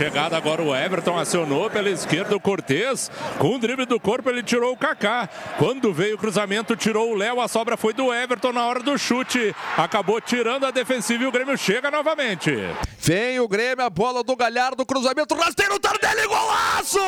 [0.00, 3.10] chegada agora o Everton acionou pela esquerda o Cortez.
[3.38, 5.28] Com o drible do corpo ele tirou o Kaká.
[5.58, 7.38] Quando veio o cruzamento, tirou o Léo.
[7.38, 9.54] A sobra foi do Everton na hora do chute.
[9.76, 12.50] Acabou tirando a defensiva e o Grêmio chega novamente.
[12.98, 16.98] Vem o Grêmio, a bola do Galhardo, cruzamento rasteiro, Tardelli, golaço!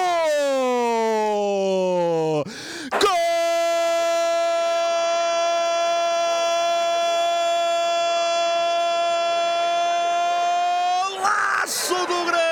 [11.08, 12.51] Golaço do Grêmio!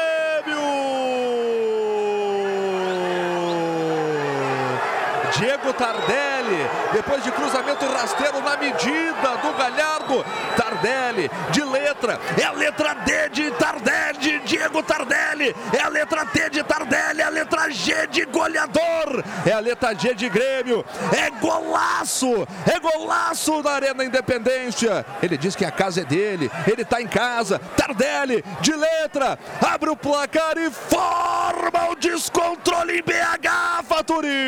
[5.73, 10.25] Diego Tardelli, depois de cruzamento rasteiro na medida do Galhardo.
[10.57, 16.27] Tardelli, de letra, é a letra D de Tardelli, de Diego Tardelli, é a letra
[16.27, 20.85] T de Tardelli, é a letra G de goleador, é a letra G de Grêmio,
[21.17, 25.07] é golaço, é golaço da Arena Independência.
[25.23, 27.61] Ele diz que a casa é dele, ele tá em casa.
[27.77, 34.41] Tardelli, de letra, abre o placar e forma o descontrole em BH, Faturi.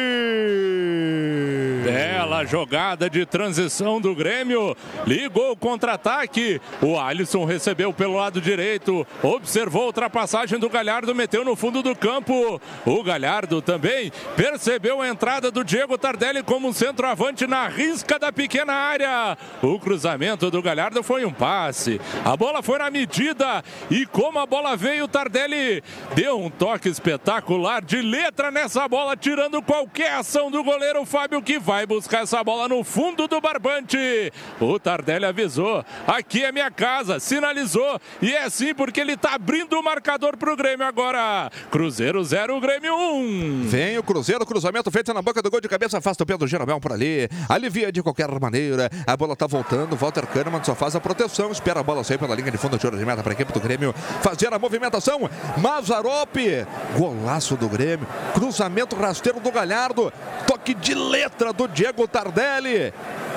[1.93, 4.75] Bela jogada de transição do Grêmio.
[5.07, 6.59] Ligou o contra-ataque.
[6.81, 9.07] O Alisson recebeu pelo lado direito.
[9.23, 11.15] Observou a ultrapassagem do Galhardo.
[11.15, 12.59] Meteu no fundo do campo.
[12.87, 18.33] O Galhardo também percebeu a entrada do Diego Tardelli como um centroavante na risca da
[18.33, 19.37] pequena área.
[19.61, 22.01] O cruzamento do Galhardo foi um passe.
[22.25, 23.63] A bola foi na medida.
[23.91, 29.15] E como a bola veio, o Tardelli deu um toque espetacular de letra nessa bola,
[29.15, 34.33] tirando qualquer ação do goleiro Fábio que vai buscar essa bola no fundo do barbante.
[34.61, 38.01] O Tardelli avisou: aqui é minha casa, sinalizou.
[38.21, 41.51] E é assim porque ele está abrindo o marcador para o Grêmio agora.
[41.71, 43.15] Cruzeiro 0, Grêmio 1.
[43.15, 43.63] Um.
[43.67, 46.47] Vem o Cruzeiro, cruzamento feito na boca do gol de cabeça, afasta o pé do
[46.47, 47.29] Jeromel por ali.
[47.49, 48.91] Alivia de qualquer maneira.
[49.07, 49.97] A bola tá voltando.
[49.97, 51.51] Walter Kahneman só faz a proteção.
[51.51, 53.53] Espera a bola sair pela linha de fundo de ouro de meta para a equipe
[53.53, 55.29] do Grêmio fazer a movimentação.
[55.59, 56.67] Mazarope,
[56.97, 58.07] golaço do Grêmio.
[58.35, 60.13] Cruzamento rasteiro do Galhardo.
[60.47, 62.93] Toque de letra do Diego Tardelli.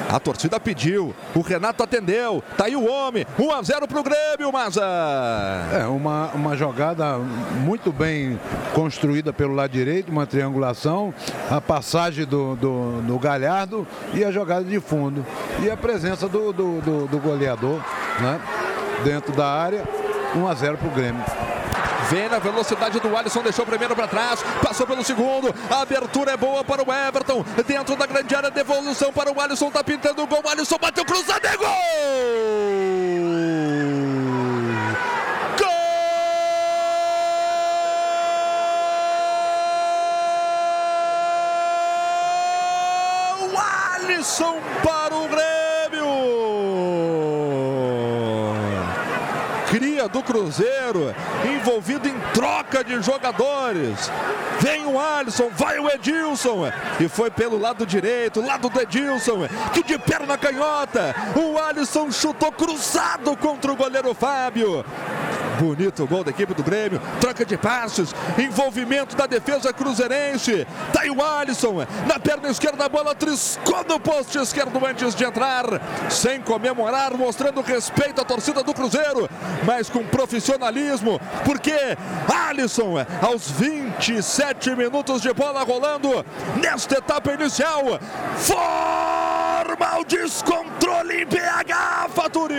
[0.10, 4.52] A torcida pediu, o Renato atendeu, tá aí o homem, 1 a 0 pro Grêmio,
[4.52, 4.84] Maza.
[5.74, 8.40] É, uma, uma jogada muito bem
[8.74, 11.14] construída pelo lado direito, uma triangulação,
[11.50, 15.26] a passagem do, do, do Galhardo e a jogada de fundo.
[15.64, 17.82] E a presença do, do, do, do goleador
[18.20, 18.40] né,
[19.04, 19.84] dentro da área,
[20.36, 21.24] 1 a 0 pro Grêmio.
[22.10, 25.54] Vem na velocidade do Alisson, deixou o primeiro para trás, passou pelo segundo.
[25.70, 27.44] A abertura é boa para o Everton.
[27.66, 30.44] Dentro da grande área, devolução para o Alisson, tá pintando o gol.
[30.48, 31.68] Alisson bateu cruzado, é gol!
[43.50, 43.60] Gol!
[43.96, 45.55] Alisson para o Grêmio!
[50.06, 54.12] Cria do Cruzeiro, envolvido em troca de jogadores.
[54.60, 56.72] Vem o Alisson, vai o Edilson.
[57.00, 61.16] E foi pelo lado direito, lado do Edilson, que de perna canhota.
[61.36, 64.86] O Alisson chutou cruzado contra o goleiro Fábio.
[65.60, 67.02] Bonito gol da equipe do Grêmio.
[67.20, 68.14] Troca de passos.
[68.38, 70.68] Envolvimento da defesa cruzeirense.
[70.92, 71.86] Tá aí o Alisson.
[72.08, 75.66] Na perna esquerda a bola triscou no poste esquerdo antes de entrar.
[76.10, 79.30] Sem comemorar, mostrando respeito à torcida do Cruzeiro.
[79.66, 81.20] Mas com profissionalismo.
[81.44, 81.76] Porque
[82.48, 86.26] Alisson, aos 27 minutos de bola rolando.
[86.62, 88.00] Nesta etapa inicial.
[88.38, 92.56] Forma o descontrole em BH, Faturi.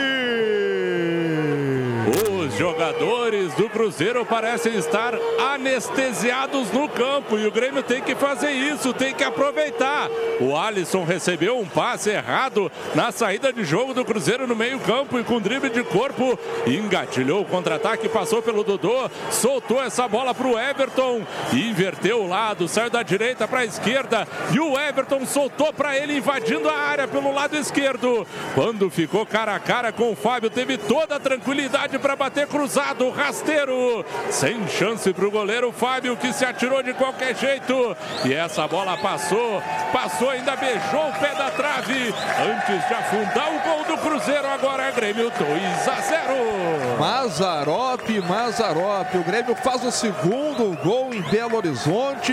[2.57, 5.13] Jogadores do Cruzeiro parecem estar
[5.53, 10.09] anestesiados no campo e o Grêmio tem que fazer isso, tem que aproveitar.
[10.41, 15.25] O Alisson recebeu um passe errado na saída de jogo do Cruzeiro no meio-campo e
[15.25, 20.59] com drible de corpo engatilhou o contra-ataque, passou pelo Dodô, soltou essa bola para o
[20.59, 25.97] Everton inverteu o lado, saiu da direita para a esquerda e o Everton soltou para
[25.97, 28.27] ele invadindo a área pelo lado esquerdo.
[28.55, 33.11] Quando ficou cara a cara com o Fábio, teve toda a tranquilidade para bater cruzado,
[33.11, 38.67] rasteiro, sem chance para o goleiro Fábio que se atirou de qualquer jeito e essa
[38.67, 39.63] bola passou,
[39.93, 44.47] passou, ainda beijou o pé da trave antes de afundar o gol do Cruzeiro.
[44.47, 46.99] Agora é Grêmio 2 a 0.
[46.99, 52.33] Mazarope, Mazarope, o Grêmio faz o segundo gol em Belo Horizonte.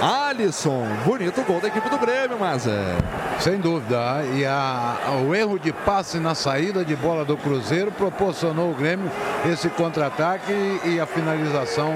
[0.00, 2.96] Alisson, bonito gol da equipe do Grêmio, Maza.
[3.40, 4.96] Sem dúvida, e a,
[5.26, 9.10] o erro de passe na saída de bola do Cruzeiro proporcionou ao Grêmio
[9.52, 10.52] esse contra-ataque
[10.84, 11.94] e a finalização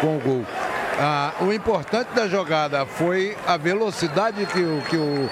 [0.00, 0.44] com o gol.
[0.98, 5.28] Ah, o importante da jogada foi a velocidade que, o, que o,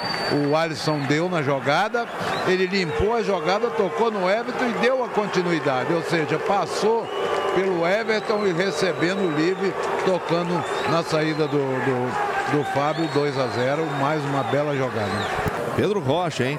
[0.50, 2.06] o Alisson deu na jogada.
[2.46, 7.06] Ele limpou a jogada, tocou no Everton e deu a continuidade, ou seja, passou
[7.54, 9.72] pelo Everton e recebendo livre,
[10.04, 15.10] tocando na saída do, do, do Fábio, 2 a 0 mais uma bela jogada.
[15.74, 16.56] Pedro Rocha, hein?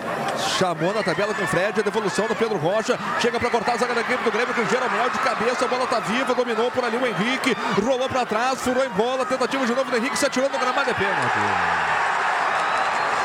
[0.60, 3.00] Chamou na tabela com o Fred, a devolução do Pedro Rocha.
[3.22, 5.64] Chega para cortar a zaga da equipe do Grêmio com o Jeromel de cabeça.
[5.64, 7.56] A bola tá viva, dominou por ali o Henrique.
[7.82, 9.26] Rolou para trás, furou em bola.
[9.26, 10.90] Tentativa de novo do Henrique, se atirou no gramado.
[10.90, 11.40] É pênalti.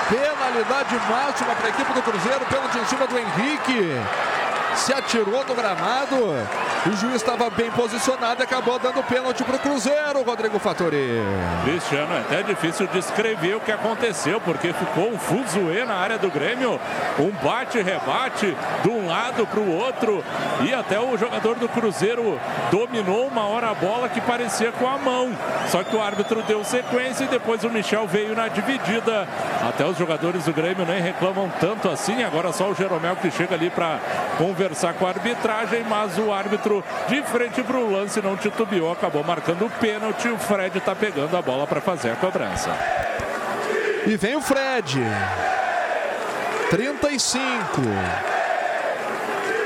[0.09, 2.47] Penalidade máxima para a equipe do Cruzeiro.
[2.47, 4.01] Pênalti em cima do Henrique
[4.75, 6.17] se atirou no gramado.
[6.87, 11.21] O juiz estava bem posicionado e acabou dando pênalti para o Cruzeiro, Rodrigo Fattori.
[11.63, 16.31] Cristiano, é até difícil descrever o que aconteceu, porque ficou um fuzuê na área do
[16.31, 16.81] Grêmio.
[17.19, 20.25] Um bate-rebate de um lado para o outro.
[20.67, 22.41] E até o jogador do Cruzeiro
[22.71, 25.37] dominou uma hora a bola que parecia com a mão.
[25.69, 29.29] Só que o árbitro deu sequência e depois o Michel veio na dividida.
[29.69, 32.23] Até os jogadores do Grêmio nem reclamam tanto assim.
[32.23, 33.99] Agora só o Jeromel que chega ali para
[34.39, 38.93] conversar conversar com a arbitragem, mas o árbitro de frente para o lance não titubeou,
[38.93, 40.29] acabou marcando o pênalti.
[40.29, 42.71] O Fred está pegando a bola para fazer a cobrança.
[44.07, 45.01] E vem o Fred.
[46.69, 47.57] 35.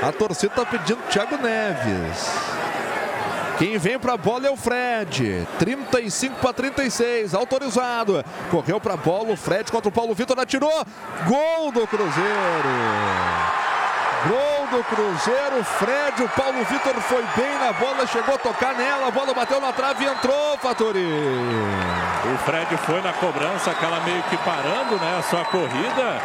[0.01, 2.31] A torcida está pedindo Thiago Neves.
[3.57, 5.45] Quem vem para a bola é o Fred.
[5.59, 8.23] 35 para 36, autorizado.
[8.49, 10.85] Correu para a bola o Fred contra o Paulo Vitor, atirou.
[11.27, 12.69] Gol do Cruzeiro.
[14.27, 19.07] Gol do Cruzeiro, Fred, o Paulo Vitor foi bem na bola, chegou a tocar nela,
[19.07, 20.99] a bola bateu na trave e entrou, Fatori.
[21.03, 26.21] O Fred foi na cobrança, aquela meio que parando, né, a sua corrida.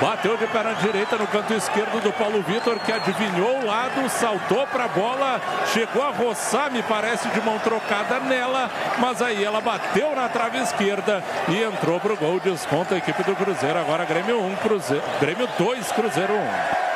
[0.00, 4.66] Bateu de perna direita no canto esquerdo do Paulo Vitor, que adivinhou o lado, saltou
[4.66, 5.40] para a bola,
[5.72, 8.68] chegou a roçar, me parece, de mão trocada nela,
[8.98, 12.40] mas aí ela bateu na trave esquerda e entrou para o gol.
[12.40, 13.78] Desconta a equipe do Cruzeiro.
[13.78, 16.91] Agora Grêmio 1, Cruzeiro, Grêmio 2, Cruzeiro 1.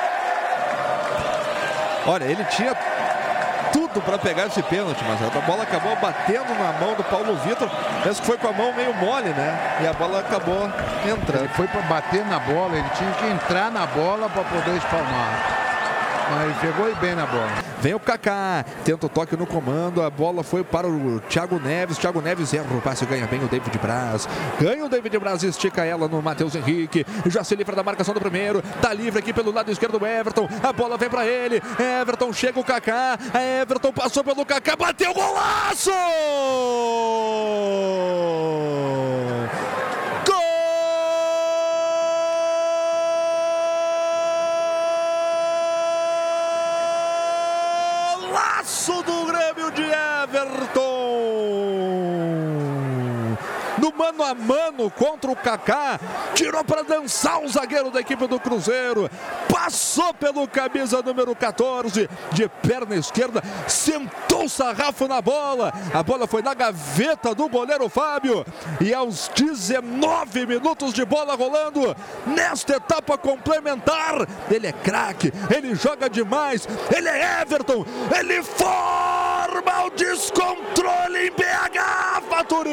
[2.07, 2.75] Olha, ele tinha
[3.73, 7.69] tudo para pegar esse pênalti, mas a bola acabou batendo na mão do Paulo Vitor.
[8.03, 9.79] Parece que foi com a mão meio mole, né?
[9.83, 10.71] E a bola acabou
[11.05, 11.45] entrando.
[11.45, 15.66] Ele foi para bater na bola, ele tinha que entrar na bola para poder espalmar.
[16.31, 17.49] Mas pegou bem na bola.
[17.81, 21.99] Vem o Kaká, tenta o toque no comando, a bola foi para o Thiago Neves,
[21.99, 24.29] Thiago Neves erra o passe, ganha bem o David Braz,
[24.59, 28.21] ganha o David Braz, estica ela no Matheus Henrique, já se livra da marcação do
[28.21, 31.63] primeiro, tá livre aqui pelo lado esquerdo do Everton, a bola vem para ele,
[32.01, 33.19] Everton chega o Kaká,
[33.61, 35.91] Everton passou pelo Kaká, bateu golaço
[50.37, 51.77] Everton.
[53.79, 56.01] No mano a mano contra o Kaká,
[56.35, 59.09] tirou para dançar o zagueiro da equipe do Cruzeiro,
[59.49, 66.27] passou pelo camisa número 14, de perna esquerda, sentou o sarrafo na bola, a bola
[66.27, 68.45] foi na gaveta do goleiro Fábio,
[68.81, 71.95] e aos 19 minutos de bola rolando,
[72.27, 77.85] nesta etapa complementar, ele é craque, ele joga demais, ele é Everton,
[78.19, 79.16] ele forma
[79.87, 82.71] o descontrole em BH, Faturi!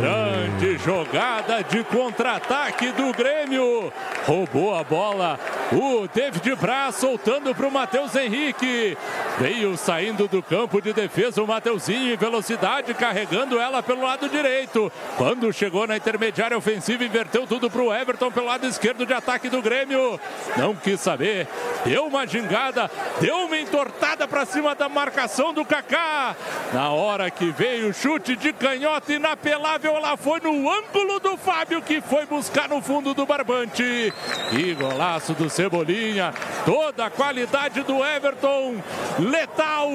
[0.00, 3.92] Grande jogada de contra-ataque do Grêmio.
[4.26, 5.38] Roubou a bola.
[5.72, 8.96] O David Braz soltando para o Matheus Henrique.
[9.38, 14.92] Veio saindo do campo de defesa o Mateuzinho em velocidade, carregando ela pelo lado direito.
[15.16, 19.48] Quando chegou na intermediária ofensiva, inverteu tudo para o Everton pelo lado esquerdo de ataque
[19.48, 20.20] do Grêmio.
[20.56, 21.48] Não quis saber.
[21.84, 22.90] Deu uma gingada,
[23.20, 26.36] deu uma entortada para cima da marcação do Kaká.
[26.72, 31.82] Na hora que veio o chute de canhota inapelável, ela foi no ângulo do Fábio,
[31.82, 34.12] que foi buscar no fundo do barbante.
[34.52, 36.34] E golaço do Cebolinha.
[36.66, 38.74] Toda a qualidade do Everton.
[39.20, 39.88] Letal.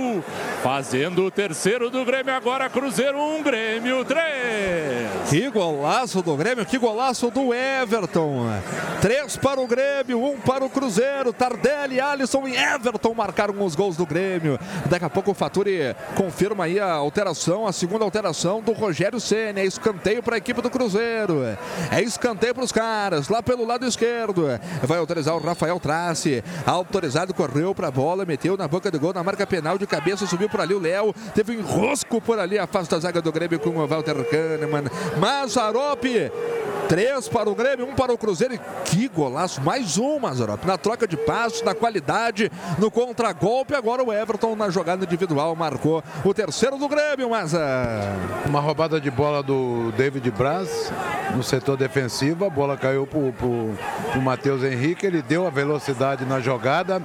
[0.64, 2.70] Fazendo o terceiro do Grêmio agora.
[2.70, 5.30] Cruzeiro 1, um, Grêmio 3.
[5.30, 8.48] Que golaço do Grêmio, que golaço do Everton.
[9.02, 11.34] Três para o Grêmio, um para o Cruzeiro.
[11.34, 14.58] Tardelli, Alisson e Everton marcaram os gols do Grêmio.
[14.86, 19.60] Daqui a pouco o Faturi confirma aí a alteração, a segunda alteração do Rogério Senna.
[19.60, 21.44] É escanteio para a equipe do Cruzeiro.
[21.92, 24.46] É escanteio para os caras, lá pelo lado esquerdo.
[24.84, 26.44] Vai autorizar o Rafael Trace.
[26.66, 30.26] Autorizado, correu para a bola, meteu na boca do gol, na marca penal de cabeça,
[30.26, 31.14] subiu por ali o Léo.
[31.34, 34.86] Teve um enrosco por ali, afasta a zaga do Grêmio com o Walter Kahneman.
[35.20, 36.32] Mazarope
[36.90, 38.56] Três para o Grêmio, um para o Cruzeiro.
[38.56, 40.66] E que golaço, mais um, Mazarop.
[40.66, 43.76] Na troca de passos, na qualidade, no contragolpe.
[43.76, 47.54] Agora o Everton na jogada individual marcou o terceiro do Grêmio, mas
[48.44, 50.92] Uma roubada de bola do David Braz
[51.36, 52.44] no setor defensivo.
[52.44, 55.06] A bola caiu para o Matheus Henrique.
[55.06, 57.00] Ele deu a velocidade na jogada.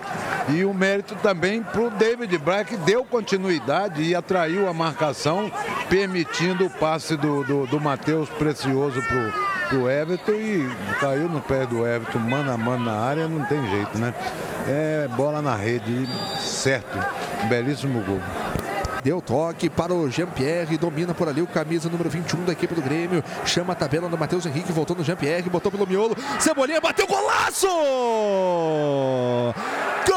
[0.48, 5.52] E o mérito também para o David Braz, que deu continuidade e atraiu a marcação,
[5.90, 10.68] permitindo o passe do, do, do Matheus Precioso para o do Everton e
[11.00, 14.14] caiu no pé do Everton, mano a mano na área, não tem jeito, né?
[14.68, 16.98] É bola na rede, certo.
[17.48, 18.20] Belíssimo gol.
[19.02, 22.80] Deu toque para o Jean-Pierre, domina por ali o camisa número 21 da equipe do
[22.80, 23.22] Grêmio.
[23.44, 26.16] Chama a tabela do Matheus Henrique, voltou no Jean-Pierre, botou pelo miolo.
[26.38, 27.68] Cebolinha bateu golaço!
[30.06, 30.13] Golaço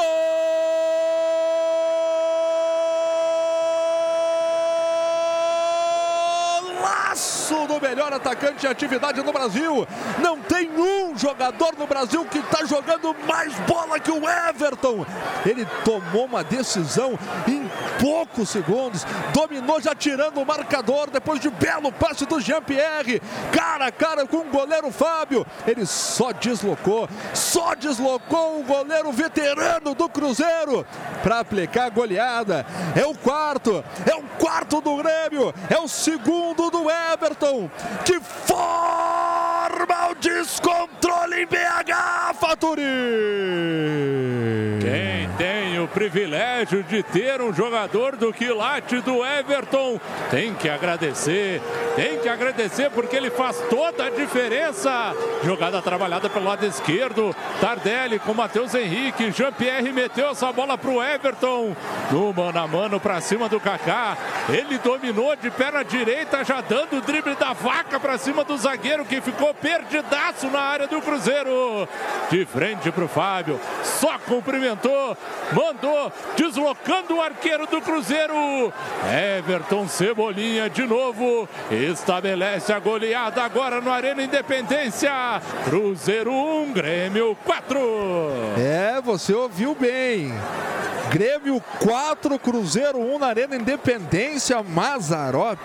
[7.77, 9.87] do melhor atacante de atividade no Brasil.
[10.19, 15.05] Não tem um jogador no Brasil que está jogando mais bola que o Everton.
[15.45, 17.17] Ele tomou uma decisão
[17.47, 17.69] em
[17.99, 23.91] poucos segundos, dominou já tirando o marcador depois de belo passe do Jean-Pierre, cara a
[23.91, 25.45] cara com o goleiro Fábio.
[25.65, 30.85] Ele só deslocou, só deslocou o goleiro veterano do Cruzeiro
[31.21, 32.65] para aplicar a goleada.
[32.95, 37.66] É o quarto, é o quarto do Grêmio, é o segundo do Everton,
[38.05, 43.46] que forma o descontrole em BH, Faturi!
[46.07, 49.99] Privilégio de ter um jogador do quilate do Everton
[50.31, 51.61] tem que agradecer,
[51.97, 55.13] tem que agradecer porque ele faz toda a diferença.
[55.43, 61.03] Jogada trabalhada pelo lado esquerdo, Tardelli com Matheus Henrique, Jean-Pierre meteu essa bola para o
[61.03, 61.75] Everton,
[62.09, 64.15] no mano a mano para cima do Kaká.
[64.47, 69.03] Ele dominou de perna direita, já dando o drible da vaca para cima do zagueiro
[69.03, 71.87] que ficou perdidaço na área do Cruzeiro.
[72.29, 75.17] De frente para o Fábio, só cumprimentou,
[75.51, 75.96] mandou,
[76.35, 78.73] deslocando o arqueiro do Cruzeiro.
[79.37, 85.11] Everton Cebolinha de novo estabelece a goleada agora no Arena Independência.
[85.65, 87.79] Cruzeiro 1, Grêmio 4.
[88.57, 90.33] É, você ouviu bem.
[91.09, 95.57] Grêmio 4, Cruzeiro 1 na Arena Independência, Mazarop.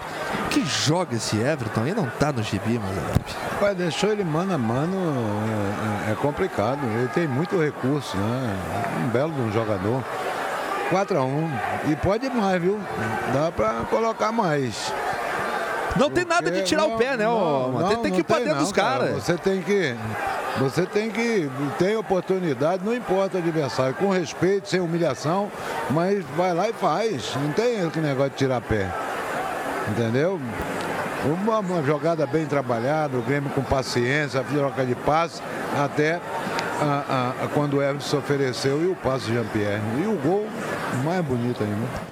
[0.52, 1.94] Que joga esse Everton aí?
[1.94, 3.23] Não tá no gibi, Mazarop.
[3.59, 4.97] Pai, deixou ele mano a mano,
[6.06, 6.80] é, é, é complicado.
[6.85, 8.56] Ele tem muito recurso, né?
[9.02, 10.04] Um belo de um jogador.
[10.90, 11.50] 4 a 1
[11.90, 12.78] E pode mais, viu?
[13.32, 14.92] Dá pra colocar mais.
[15.97, 17.25] Não tem nada de tirar não, o pé, né?
[17.25, 19.14] Não, Não, tem, tem que ir pra dentro dos caras.
[19.14, 19.97] Você tem que.
[20.59, 21.50] Você tem que.
[21.78, 25.50] Tem oportunidade, não importa o adversário, com respeito, sem humilhação,
[25.88, 27.35] mas vai lá e faz.
[27.37, 28.90] Não tem aquele negócio de tirar pé.
[29.91, 30.41] Entendeu?
[31.25, 35.41] Uma, uma jogada bem trabalhada, o Grêmio com paciência, troca de passe,
[35.81, 36.21] até
[36.81, 36.85] a-
[37.41, 39.81] a- a- quando o Everton se ofereceu e o passe de Jean-Pierre.
[40.03, 40.49] E o gol
[41.05, 42.11] mais bonito ainda.